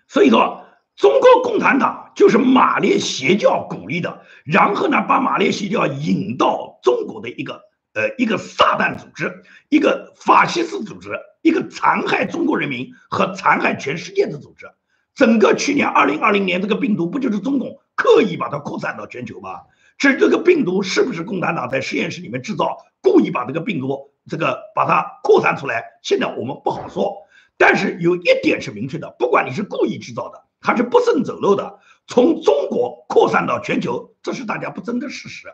[0.08, 0.66] 所以说，
[0.98, 7.62] 中国共产党就是马列邪教鼓励的，然后呢，把马列邪教引到中国的一个
[7.94, 14.70] 呃一个撒旦组织，一个法西斯组织，一个残害中国人民和残害全世界的组织。
[15.14, 19.62] 整个去年二零二零年，这个病毒不就是中共刻意把它扩散到全球吗？
[20.02, 25.84] 这这个病毒是不是共产党在实验室里面制造，故意把这个病毒这个把它扩散出来？
[26.02, 27.18] 现在我们不好说。
[27.56, 35.48] 但是有一点是明确的，不管你是故意制造的还是不慎走漏的，从中国扩散到全球，这是大家不争的事实。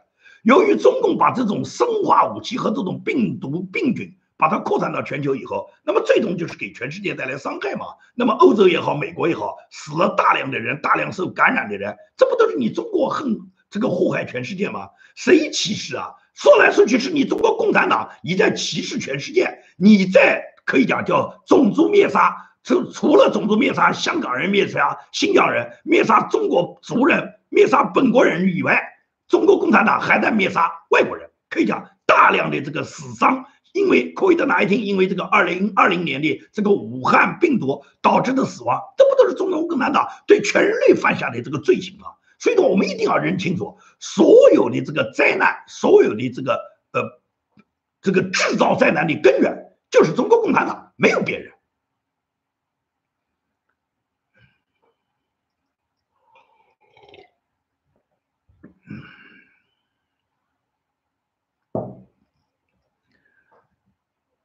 [0.43, 7.87] 由于中共把这种生化武器和这种病毒病菌把它扩散到全球以后，那么最终就是给全世界带来伤害嘛。
[8.15, 13.37] 那么欧洲也好，美国也好，死了大量的人，大量受感染的人，这不都是你中国恨
[13.69, 14.89] 这个祸害全世界吗？
[15.15, 16.15] 谁歧视啊？
[16.33, 20.43] 说来说去是你中国共产党，你在歧视全世界，你在。
[20.67, 28.83] 可以讲叫种族灭杀，除除了种族灭杀香港人灭杀新疆人灭杀中国族人灭杀本国人以外，
[29.29, 31.29] 中国共产党还在灭杀外国人。
[31.49, 42.07] 可以讲大量的这个死伤，因为 COVID-19，因为这个二零二零年的这个武汉病毒导致的死亡，这不都是中国共产党对全人类犯下的这个罪行吗？
[42.39, 46.53] 所以说，我们一定要认清楚，所有的这个灾难，所有的这个
[46.91, 47.21] 呃
[48.01, 49.63] 这个制造灾难的根源。
[49.89, 51.53] 就是中国共产党，没有别人。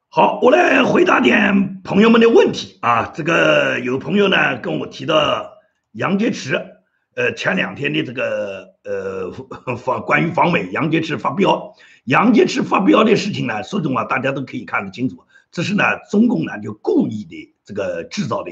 [0.09, 3.07] 好，我来回答点朋友们的问题啊。
[3.14, 5.50] 这个有朋友呢跟我提到
[5.92, 6.72] 杨洁篪，
[7.14, 9.31] 呃，前两天的这个呃
[9.77, 15.22] 防关于访美，杨洁篪发飙，杨洁篪发飙的事情呢，说中啊，大家都可以看得清楚。
[15.51, 18.51] 这是呢，中共呢就故意的这个制造的，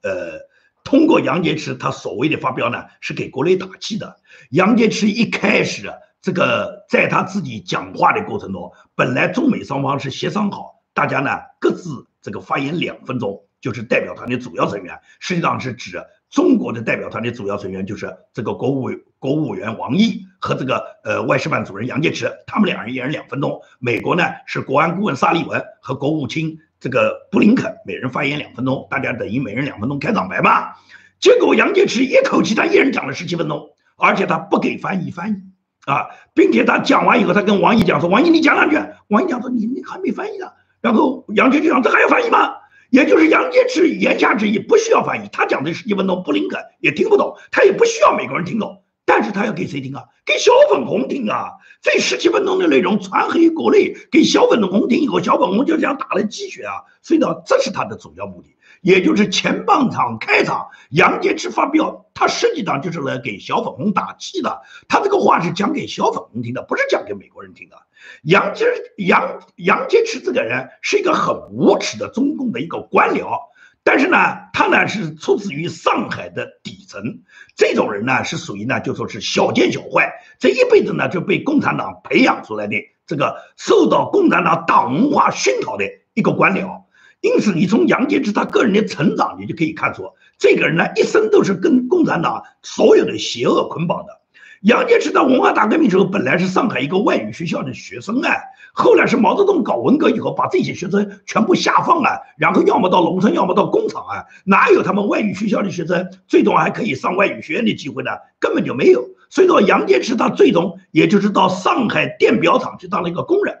[0.00, 0.40] 呃，
[0.84, 4.18] 通过杨洁篪他所谓的发飙呢，是给国内打气的。
[4.52, 5.92] 杨洁篪一开始
[6.22, 16.02] 这个在他自己讲话的过程中，本来中美双方是协商好，大家呢各自这个发言两分钟，就是代表团的主要成员，实际上是指。
[16.30, 23.60] 中国的代表团的主要成员就是这个国务委国务委员王毅和这个呃外事办主任杨洁篪，他们两人一人两分钟。
[23.78, 30.76] 美国呢是国安顾问萨利文和国务卿这个布林肯，每人发言两分钟，大家等于每人两分钟开场白吧。
[31.18, 38.76] 结果杨洁篪一口气他一人讲了十七分钟，而且他不给翻译翻译啊，并且他讲完以后，他跟王毅讲说：“王毅你讲两句。”
[39.08, 40.46] 王毅讲说：“你你还没翻译呢。”
[40.82, 42.54] 然后杨洁篪讲：“这还要翻译吗？”
[42.90, 50.04] 也就是杨洁篪言下之意不需要翻译，他讲的是一分钟，不灵感也听不懂，他也不需要美国人听懂，但是他要给谁听啊？
[50.24, 51.52] 给小粉红听啊！
[51.80, 56.84] 这十七分钟的内容传黑国内，给小粉红听以后，小粉红就这样打了鸡血啊！
[57.02, 58.54] 所以呢，这是他的主要目的。
[58.82, 64.60] 也就是前半场开场，杨洁篪发飙，他实际上就是来给小粉红打气的。
[64.88, 67.76] 他这个话是讲给小粉红听的，不是讲给美国人听的。
[68.24, 73.38] 杨洁杨杨洁篪这个人是一个很无耻的中共的一个官僚，
[73.84, 74.16] 但是呢，
[74.52, 77.20] 他呢是出自于上海的底层，
[77.54, 82.74] 这种人呢是属于呢就说是小奸小坏，这一辈子呢就被共产党培养出来的，
[83.06, 86.77] 这个受到共产党党文化熏陶的一个官僚。
[87.20, 90.04] 因此，你从杨洁篪他个人的成长，你就可以看出，
[90.38, 94.20] 这个人呢，一生都是跟共产党所有的邪恶捆绑的。
[94.62, 98.30] 杨洁篪在文化大革命时候，本来是上海一个外语学校的学生啊，
[98.72, 108.10] 后来是毛泽东搞文革以后，把这些学生全部下放啊，然后要么到农村，要么到工厂啊，哪有他们外语学校的学生最终还可以上外语学院的机会呢？
[108.40, 109.04] 根本就没有。
[109.30, 113.56] 所以说，杨洁篪他最终也就是到上海电表厂去当了一个工人。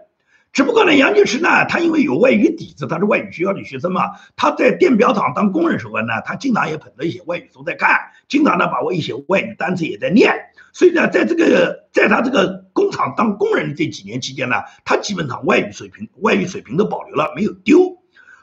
[0.50, 7.90] 只不过呢，杨洁篪呢，他因为有外语底子，他是外语学校的学生嘛，他在电表厂当工人时候呢，他经常也捧着一些外语书在看，
[8.28, 10.34] 经常呢把我一些外语单词也在念，
[10.72, 17.98] 所以呢，在这个在他这个工厂当工人的这几年期间呢，他基本上外语水平外语水平都保留了，没有丢。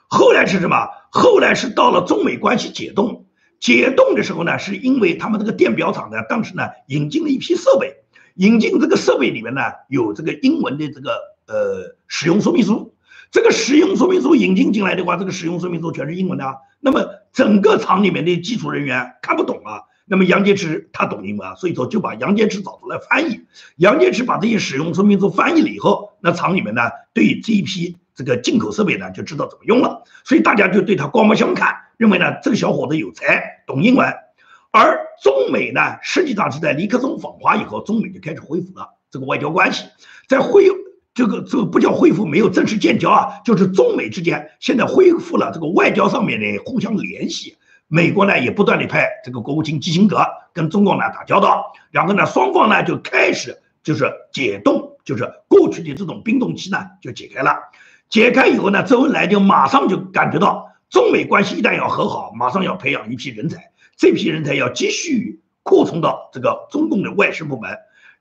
[0.08, 0.88] 后来是什么？
[1.10, 3.26] 后来是到了中美关系解冻，
[3.60, 7.96] 解冻的时候呢，是因为他们这个电表厂呢，当时呢引进了一批设备，
[8.36, 11.35] 引进这个设备里面呢有这个英文的这个。
[11.48, 12.94] 呃，使用说明书，
[13.32, 16.56] 这个使用说明书引进进来的话，这个使用说明书全是英文的啊。
[16.80, 19.82] 那么整个厂里面的基础人员看不懂啊。
[20.08, 23.42] 那么杨洁篪他懂英文啊，所以说就把杨洁篪找出来翻译。
[23.78, 30.04] 杨洁篪把这些使用说明书翻译了以后，那厂里面呢，对这一批这个进口设备呢，就知道怎么用了。
[30.24, 34.08] 所以大家就对他刮目相看，认为呢这个小伙子有才，懂英文。
[34.70, 39.86] 而中美呢，实际上是在尼克松访华以后，中美就开始恢复了这个外交关系，
[40.28, 40.66] 在恢。
[41.16, 47.56] 这个这个不叫恢复，没有正式建交啊，就是中美之间现在恢复了这个外交上面的互相联系。
[47.88, 50.18] 美国呢也不断的派这个国务卿基辛格
[50.54, 57.56] 跟中共呢打交道，然后呢双方呢就开始就是解冻，就是过去的这种冰冻期呢就解开了。
[58.10, 67.72] 解开以后呢，周恩来就马上就感觉到中美关系一旦要和好，马上要培养一批人才，这批人才要继续扩充到这个中共的外事部门。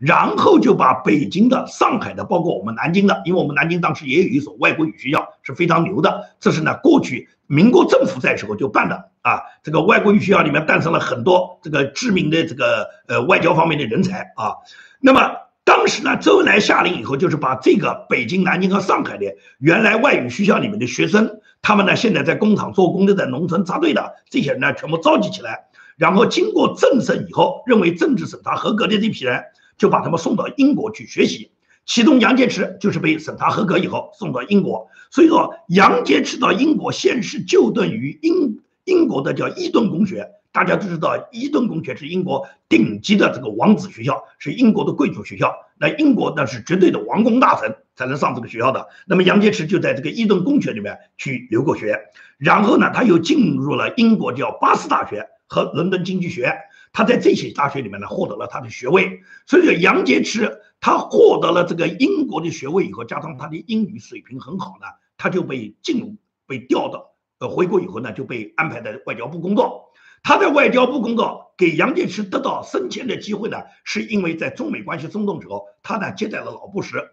[0.05, 6.29] 然后就把北京的、上海的，包括我们南京的，因为我们南京当时也有一所外国语学校，是非常牛的。
[6.39, 9.41] 这是呢，过去民国政府在时候就办的啊。
[9.63, 14.53] 这个外国语学校里面诞生了很多这个知名的这个呃外交方面的人才啊。
[15.01, 15.21] 那么
[15.65, 19.25] 当时呢，周恩来下令以后，就是把这个北京、南京和上海的
[19.59, 25.65] 原来外语学校里面的学生，他们呢现在在工厂做工的，在农村插队的这些人呢，全部召集起来，
[25.97, 29.43] 然后经过政审以后，认为政治审查合格的这批人。
[29.77, 31.51] 就把他们送到英国去学习，
[31.85, 34.89] 其中杨洁篪就是被审查合格以后送到英国。
[35.11, 45.55] 所以说，杨洁篪到英国先是就顿于英英国的叫伊顿公学，大家都知道，伊顿公学是英国顶级的这个王子学校，是英国的贵族学校。
[45.77, 48.87] 那英国那是绝对的王公大臣才能上这个学校的。
[49.07, 51.99] 那么杨洁篪就在这个伊顿公学里面去留过学，
[52.39, 56.55] 然后呢，他又进入了英国叫巴斯大学和伦敦经济学。
[56.95, 64.87] 他在这些大学里面呢获得了他的学位，所以说杨洁篪他获得了这个英国的学位以后，加上他的英语水平很好呢，
[65.19, 66.17] 他就被进入
[66.47, 69.91] 被调到呃回国以后呢就被安排在外交部工作。
[70.23, 77.11] 他在外交部工作，给杨洁篪得到升迁的机会呢，是因为在中美关系松动时候，他呢接待了老布什。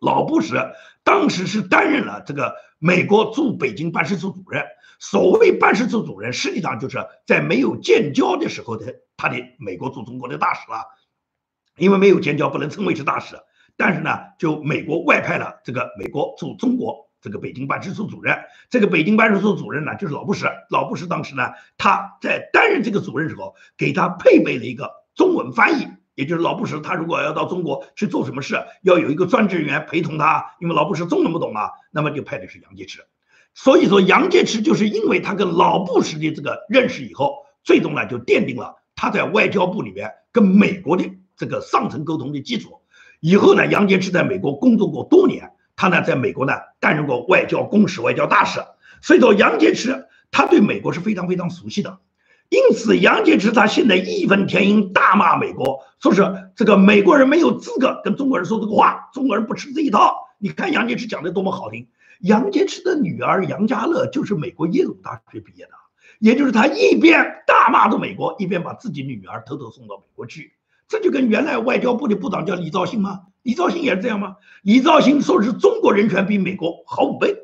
[0.00, 0.72] 老布什
[1.04, 4.64] 当时是担任了这个美国驻北京办事处主任。
[5.02, 6.96] 所谓办事处主任，实际上就是
[7.26, 10.86] 在没有建交的时候的他的美国驻中国的大使了。
[11.76, 13.34] 因为没有建交，不能称为是大使。
[13.76, 18.38] 但是呢，就美国外派了这个美国驻中国这个北京办事处主任。
[18.70, 20.46] 这个北京办事处主任呢，就是老布什。
[20.70, 25.88] 老布什当时呢，他在担任这个主任时候，给他配备了一个中文翻译。
[26.14, 33.00] 也就是老布什，他如果要到中国去做什么事，要有一个专职人员陪同他，因为老布什中文不懂啊，那么就派的是杨洁篪。
[33.54, 41.04] 所以说，杨洁篪就是因为他跟老布什的这个认识以后，最终呢就奠定了他在外交部里面跟美国的
[41.36, 42.80] 这个上层沟通的基础。
[43.20, 48.60] 以后呢，杨洁篪在美国工作过多年，他呢在美国呢担任过外交公使、外交大使。
[49.00, 51.98] 所以说，杨洁篪他对美国是非常非常熟悉的。
[52.48, 60.16] 因此，杨洁篪他现在义愤填膺，大骂美国，说是这个美国人没有资格跟中国人说这个话，中国人不吃这一套。
[60.38, 61.86] 你看杨洁篪讲的多么好听。
[62.22, 65.72] 杨洁篪的女儿杨家乐就是美国耶鲁大学毕业的，
[66.18, 70.52] 也就是他一边大骂着美国，一边把自己女儿偷偷送到美国去。
[70.86, 73.22] 这就跟原来外交部的部长叫李兆星吗？
[73.42, 74.36] 李兆星也是这样吗？
[74.62, 77.34] 李兆星说是中国人权比美国好五倍，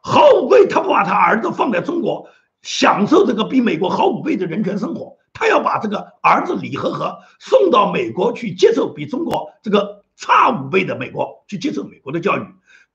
[0.00, 2.28] 好五倍，他不把他儿子放在中国。
[2.62, 12.42] 享受这个比美国好五倍的人权生活，他要把这个儿子李和和送到美国去接受比中国这个差五倍的美国去接受美国的教育。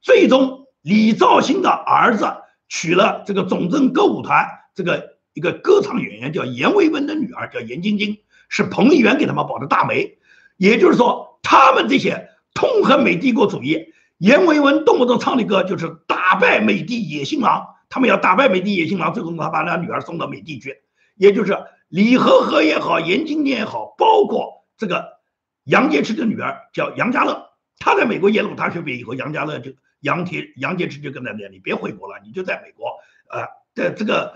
[0.01, 2.25] 最终，李兆星的儿子
[2.67, 8.19] 娶了这个总政歌舞团这个一个歌唱演员叫阎维文的女儿叫严晶晶，
[8.49, 10.17] 是彭丽媛给他们保的大媒。
[10.57, 17.67] 也就是说，他们这些痛恨美帝国主义，阎维文动不动唱的歌就是打败美帝野心狼。
[17.89, 20.77] 他们要打败美帝野心狼，最终他把那女儿送到美帝去，
[21.15, 21.57] 也就是
[21.89, 25.19] 李和和也好，严晶晶也好，包括这个
[25.65, 27.50] 杨洁篪的女儿叫杨家乐，
[27.82, 32.91] 他在美国耶鲁大学毕业以后，杨家乐就杨铁杨洁篪就跟他讲，你别回国了，你就在美国，
[33.29, 34.34] 呃，这这个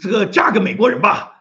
[0.00, 1.34] 这个嫁给美国人吧。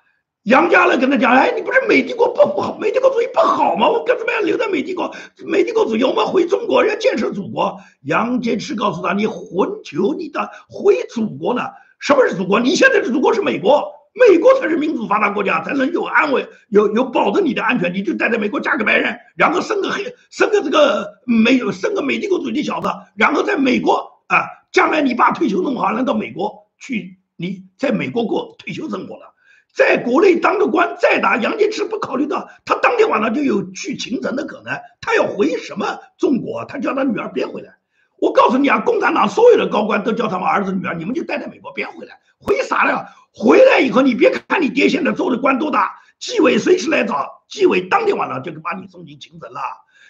[0.44, 3.90] 杨家乐跟他讲：“哎，你不是美帝国不不好，美帝国主义不好吗？
[3.90, 5.14] 我干什么要留在美帝国？
[5.46, 11.64] 美帝国主义，我们回中国，要建设祖国。”杨洁篪告诉他：“你混球，你的回祖国呢？
[12.00, 12.62] 什么是祖国？
[12.62, 17.94] 你现在的祖国是美国，美国才是民主发达国家，才能有安稳，有有保证你的安全。
[17.94, 29.34] 你就待在美国，嫁个白人，然后生个黑，生个这个美，生个美帝国主义的小子，然后在美国啊，将来你爸退休弄好，能到美国去，你在美国过退休生活了。”
[29.76, 36.66] 在国内当个官再打，杨洁篪不考虑到他当天晚上就有去秦城的可能，他要回什么中国？
[36.66, 37.77] 他叫他女儿别回来。
[38.20, 42.20] 我告诉你啊，共产党所有的高官都叫他们儿子女儿，你们就待在美国别回来。
[42.40, 43.08] 回啥了？
[43.34, 49.60] 回来以后你别看你爹现在做的官多大，纪委随时来找，纪委当天晚上就把你送进秦城了。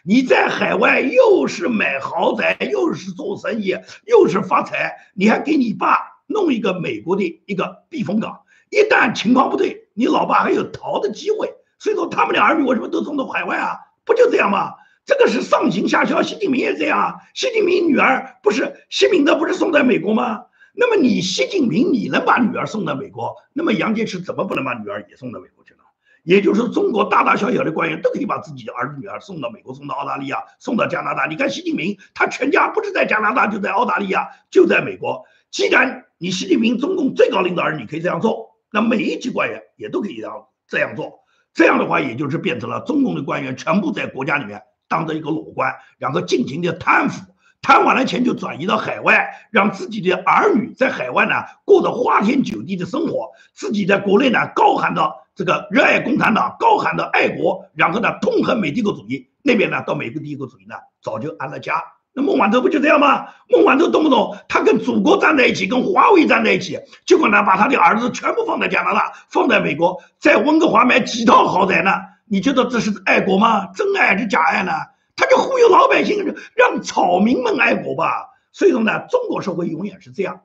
[0.04, 5.98] 你在海外又是买豪宅，又是做生意，又是发财，你还给你爸
[6.28, 8.42] 弄一个美国的一个避风港。
[8.70, 11.54] 一旦情况不对，你老爸还有逃的机会。
[11.80, 13.78] 所以说，他们的儿女为什么都送到海外啊？
[14.06, 14.74] 不就这样吗？
[15.08, 16.22] 这个是上行下效。
[16.22, 17.16] 习近平也这样啊。
[17.34, 20.44] 习近平女儿不是习明德不是送在美国吗？
[20.74, 23.34] 那么你习近平你能把女儿送到美国？
[23.54, 25.80] 那么杨洁篪怎么不能把女儿也送到美国去呢？
[26.24, 31.26] 也就是，中国大大小小的官员都可以把自己的儿子女儿送到美国、送到澳大利亚、送到加拿大。
[31.26, 35.24] 你看习近平他全家不是在加拿大，就在澳大利亚，就在美国。
[35.52, 38.58] 既然你习近平中共最高领导人，你可以这样做。
[38.74, 41.22] 那每一级官员也都可以这样这样做，
[41.54, 47.22] 这样的话，也就是变成了中共的官员全部在国家里面当着一个裸官，然后尽情的贪腐，
[47.62, 51.36] 贪完了钱就转移到海外，让自己的儿女在海外呢
[51.66, 61.84] 过着花天酒地的生活，自己在国内呢高喊着这个热爱共产党，高喊着爱国，然后呢痛恨美帝国主义，那边呢到美国帝国主义呢早就安了家。
[62.14, 63.28] 那孟晚舟不就这样吗？
[63.48, 71.92] 孟晚舟动不动他跟祖国站在一起，跟华为站在一起，结果呢，把他的儿子全部放在加拿大，放在美国，在温哥华买几套豪宅呢？
[72.30, 73.68] 你觉得这是爱国吗？
[73.74, 74.72] 真爱还是假爱呢？
[75.16, 78.30] 他就忽悠老百姓，让草民们爱国吧。
[78.52, 80.42] 所以说呢，中国社会永远是这样。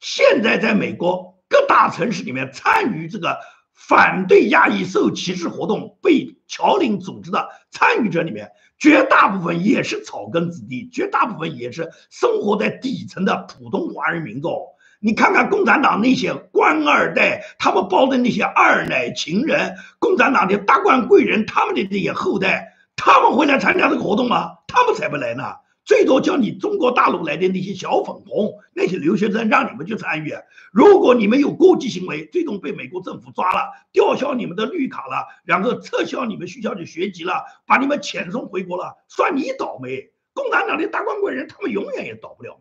[0.00, 3.38] 现在在美国各大城市里面参与这个
[3.72, 8.50] 反对亚裔受歧视活动被侨领组织的参与者里面。
[8.78, 14.66] 绝大部分也是草根子弟，绝大部分也是生活在底层的普通华人民众。
[15.06, 24.50] 你看看共产党那些官二代，他们包的那些二奶情人，共产党的达官贵人，他们的这些后代，他们会来参加这个活动吗？
[24.66, 25.44] 他们才不来呢。
[25.84, 30.34] 最多叫你中国大陆来的那些小粉红，那些留学生，让你们去参与。
[30.72, 40.10] 如果你们有过激行为，最终被美国政府抓了，吊销你们的绿卡了，然后撤销你们学校的学籍了，把你们遣送回国了，算你倒霉。
[40.34, 42.58] 共产党的大官贵人，他们永远也倒不了。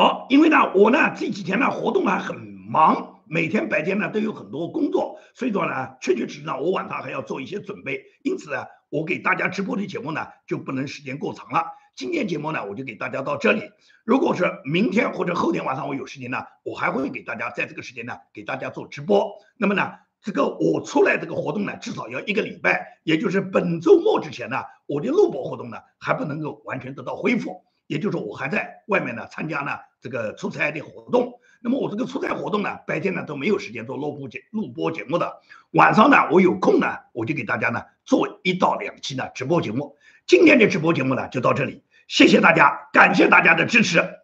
[0.00, 2.34] 好，因为呢，我呢这几天呢活动还很
[2.70, 3.20] 忙。
[3.26, 8.00] 每天白天呢都有很多工作，所以说呢，确确实实呢，我晚上还要做一些准备。
[8.22, 11.66] 因此呢，我给大家直播的节目呢就不能时间过长了。
[11.94, 13.60] 今天节目呢，我就给大家到这里。
[14.02, 19.30] 如果是明天或者后天晚上我有时间呢，我还会给大家在这个时间呢给大家做直播。
[19.58, 19.92] 那么呢，
[20.22, 31.40] 这个我出来这个活动呢，至少要一个礼拜，也就是本周末之前呢，我的录播活动呢还不能够完全得到恢复，也就是我还在外面呢参加呢这个出差的活动。
[31.60, 35.40] 那么我这个出差活动呢，白天呢都没有时间做录播节录播节目的，
[35.72, 39.96] 晚上呢我有空呢，我就给大家呢做一到两期呢直播节目。
[40.24, 44.19] 今天的直播节目呢就到这里，谢谢大家，感谢大家的支持。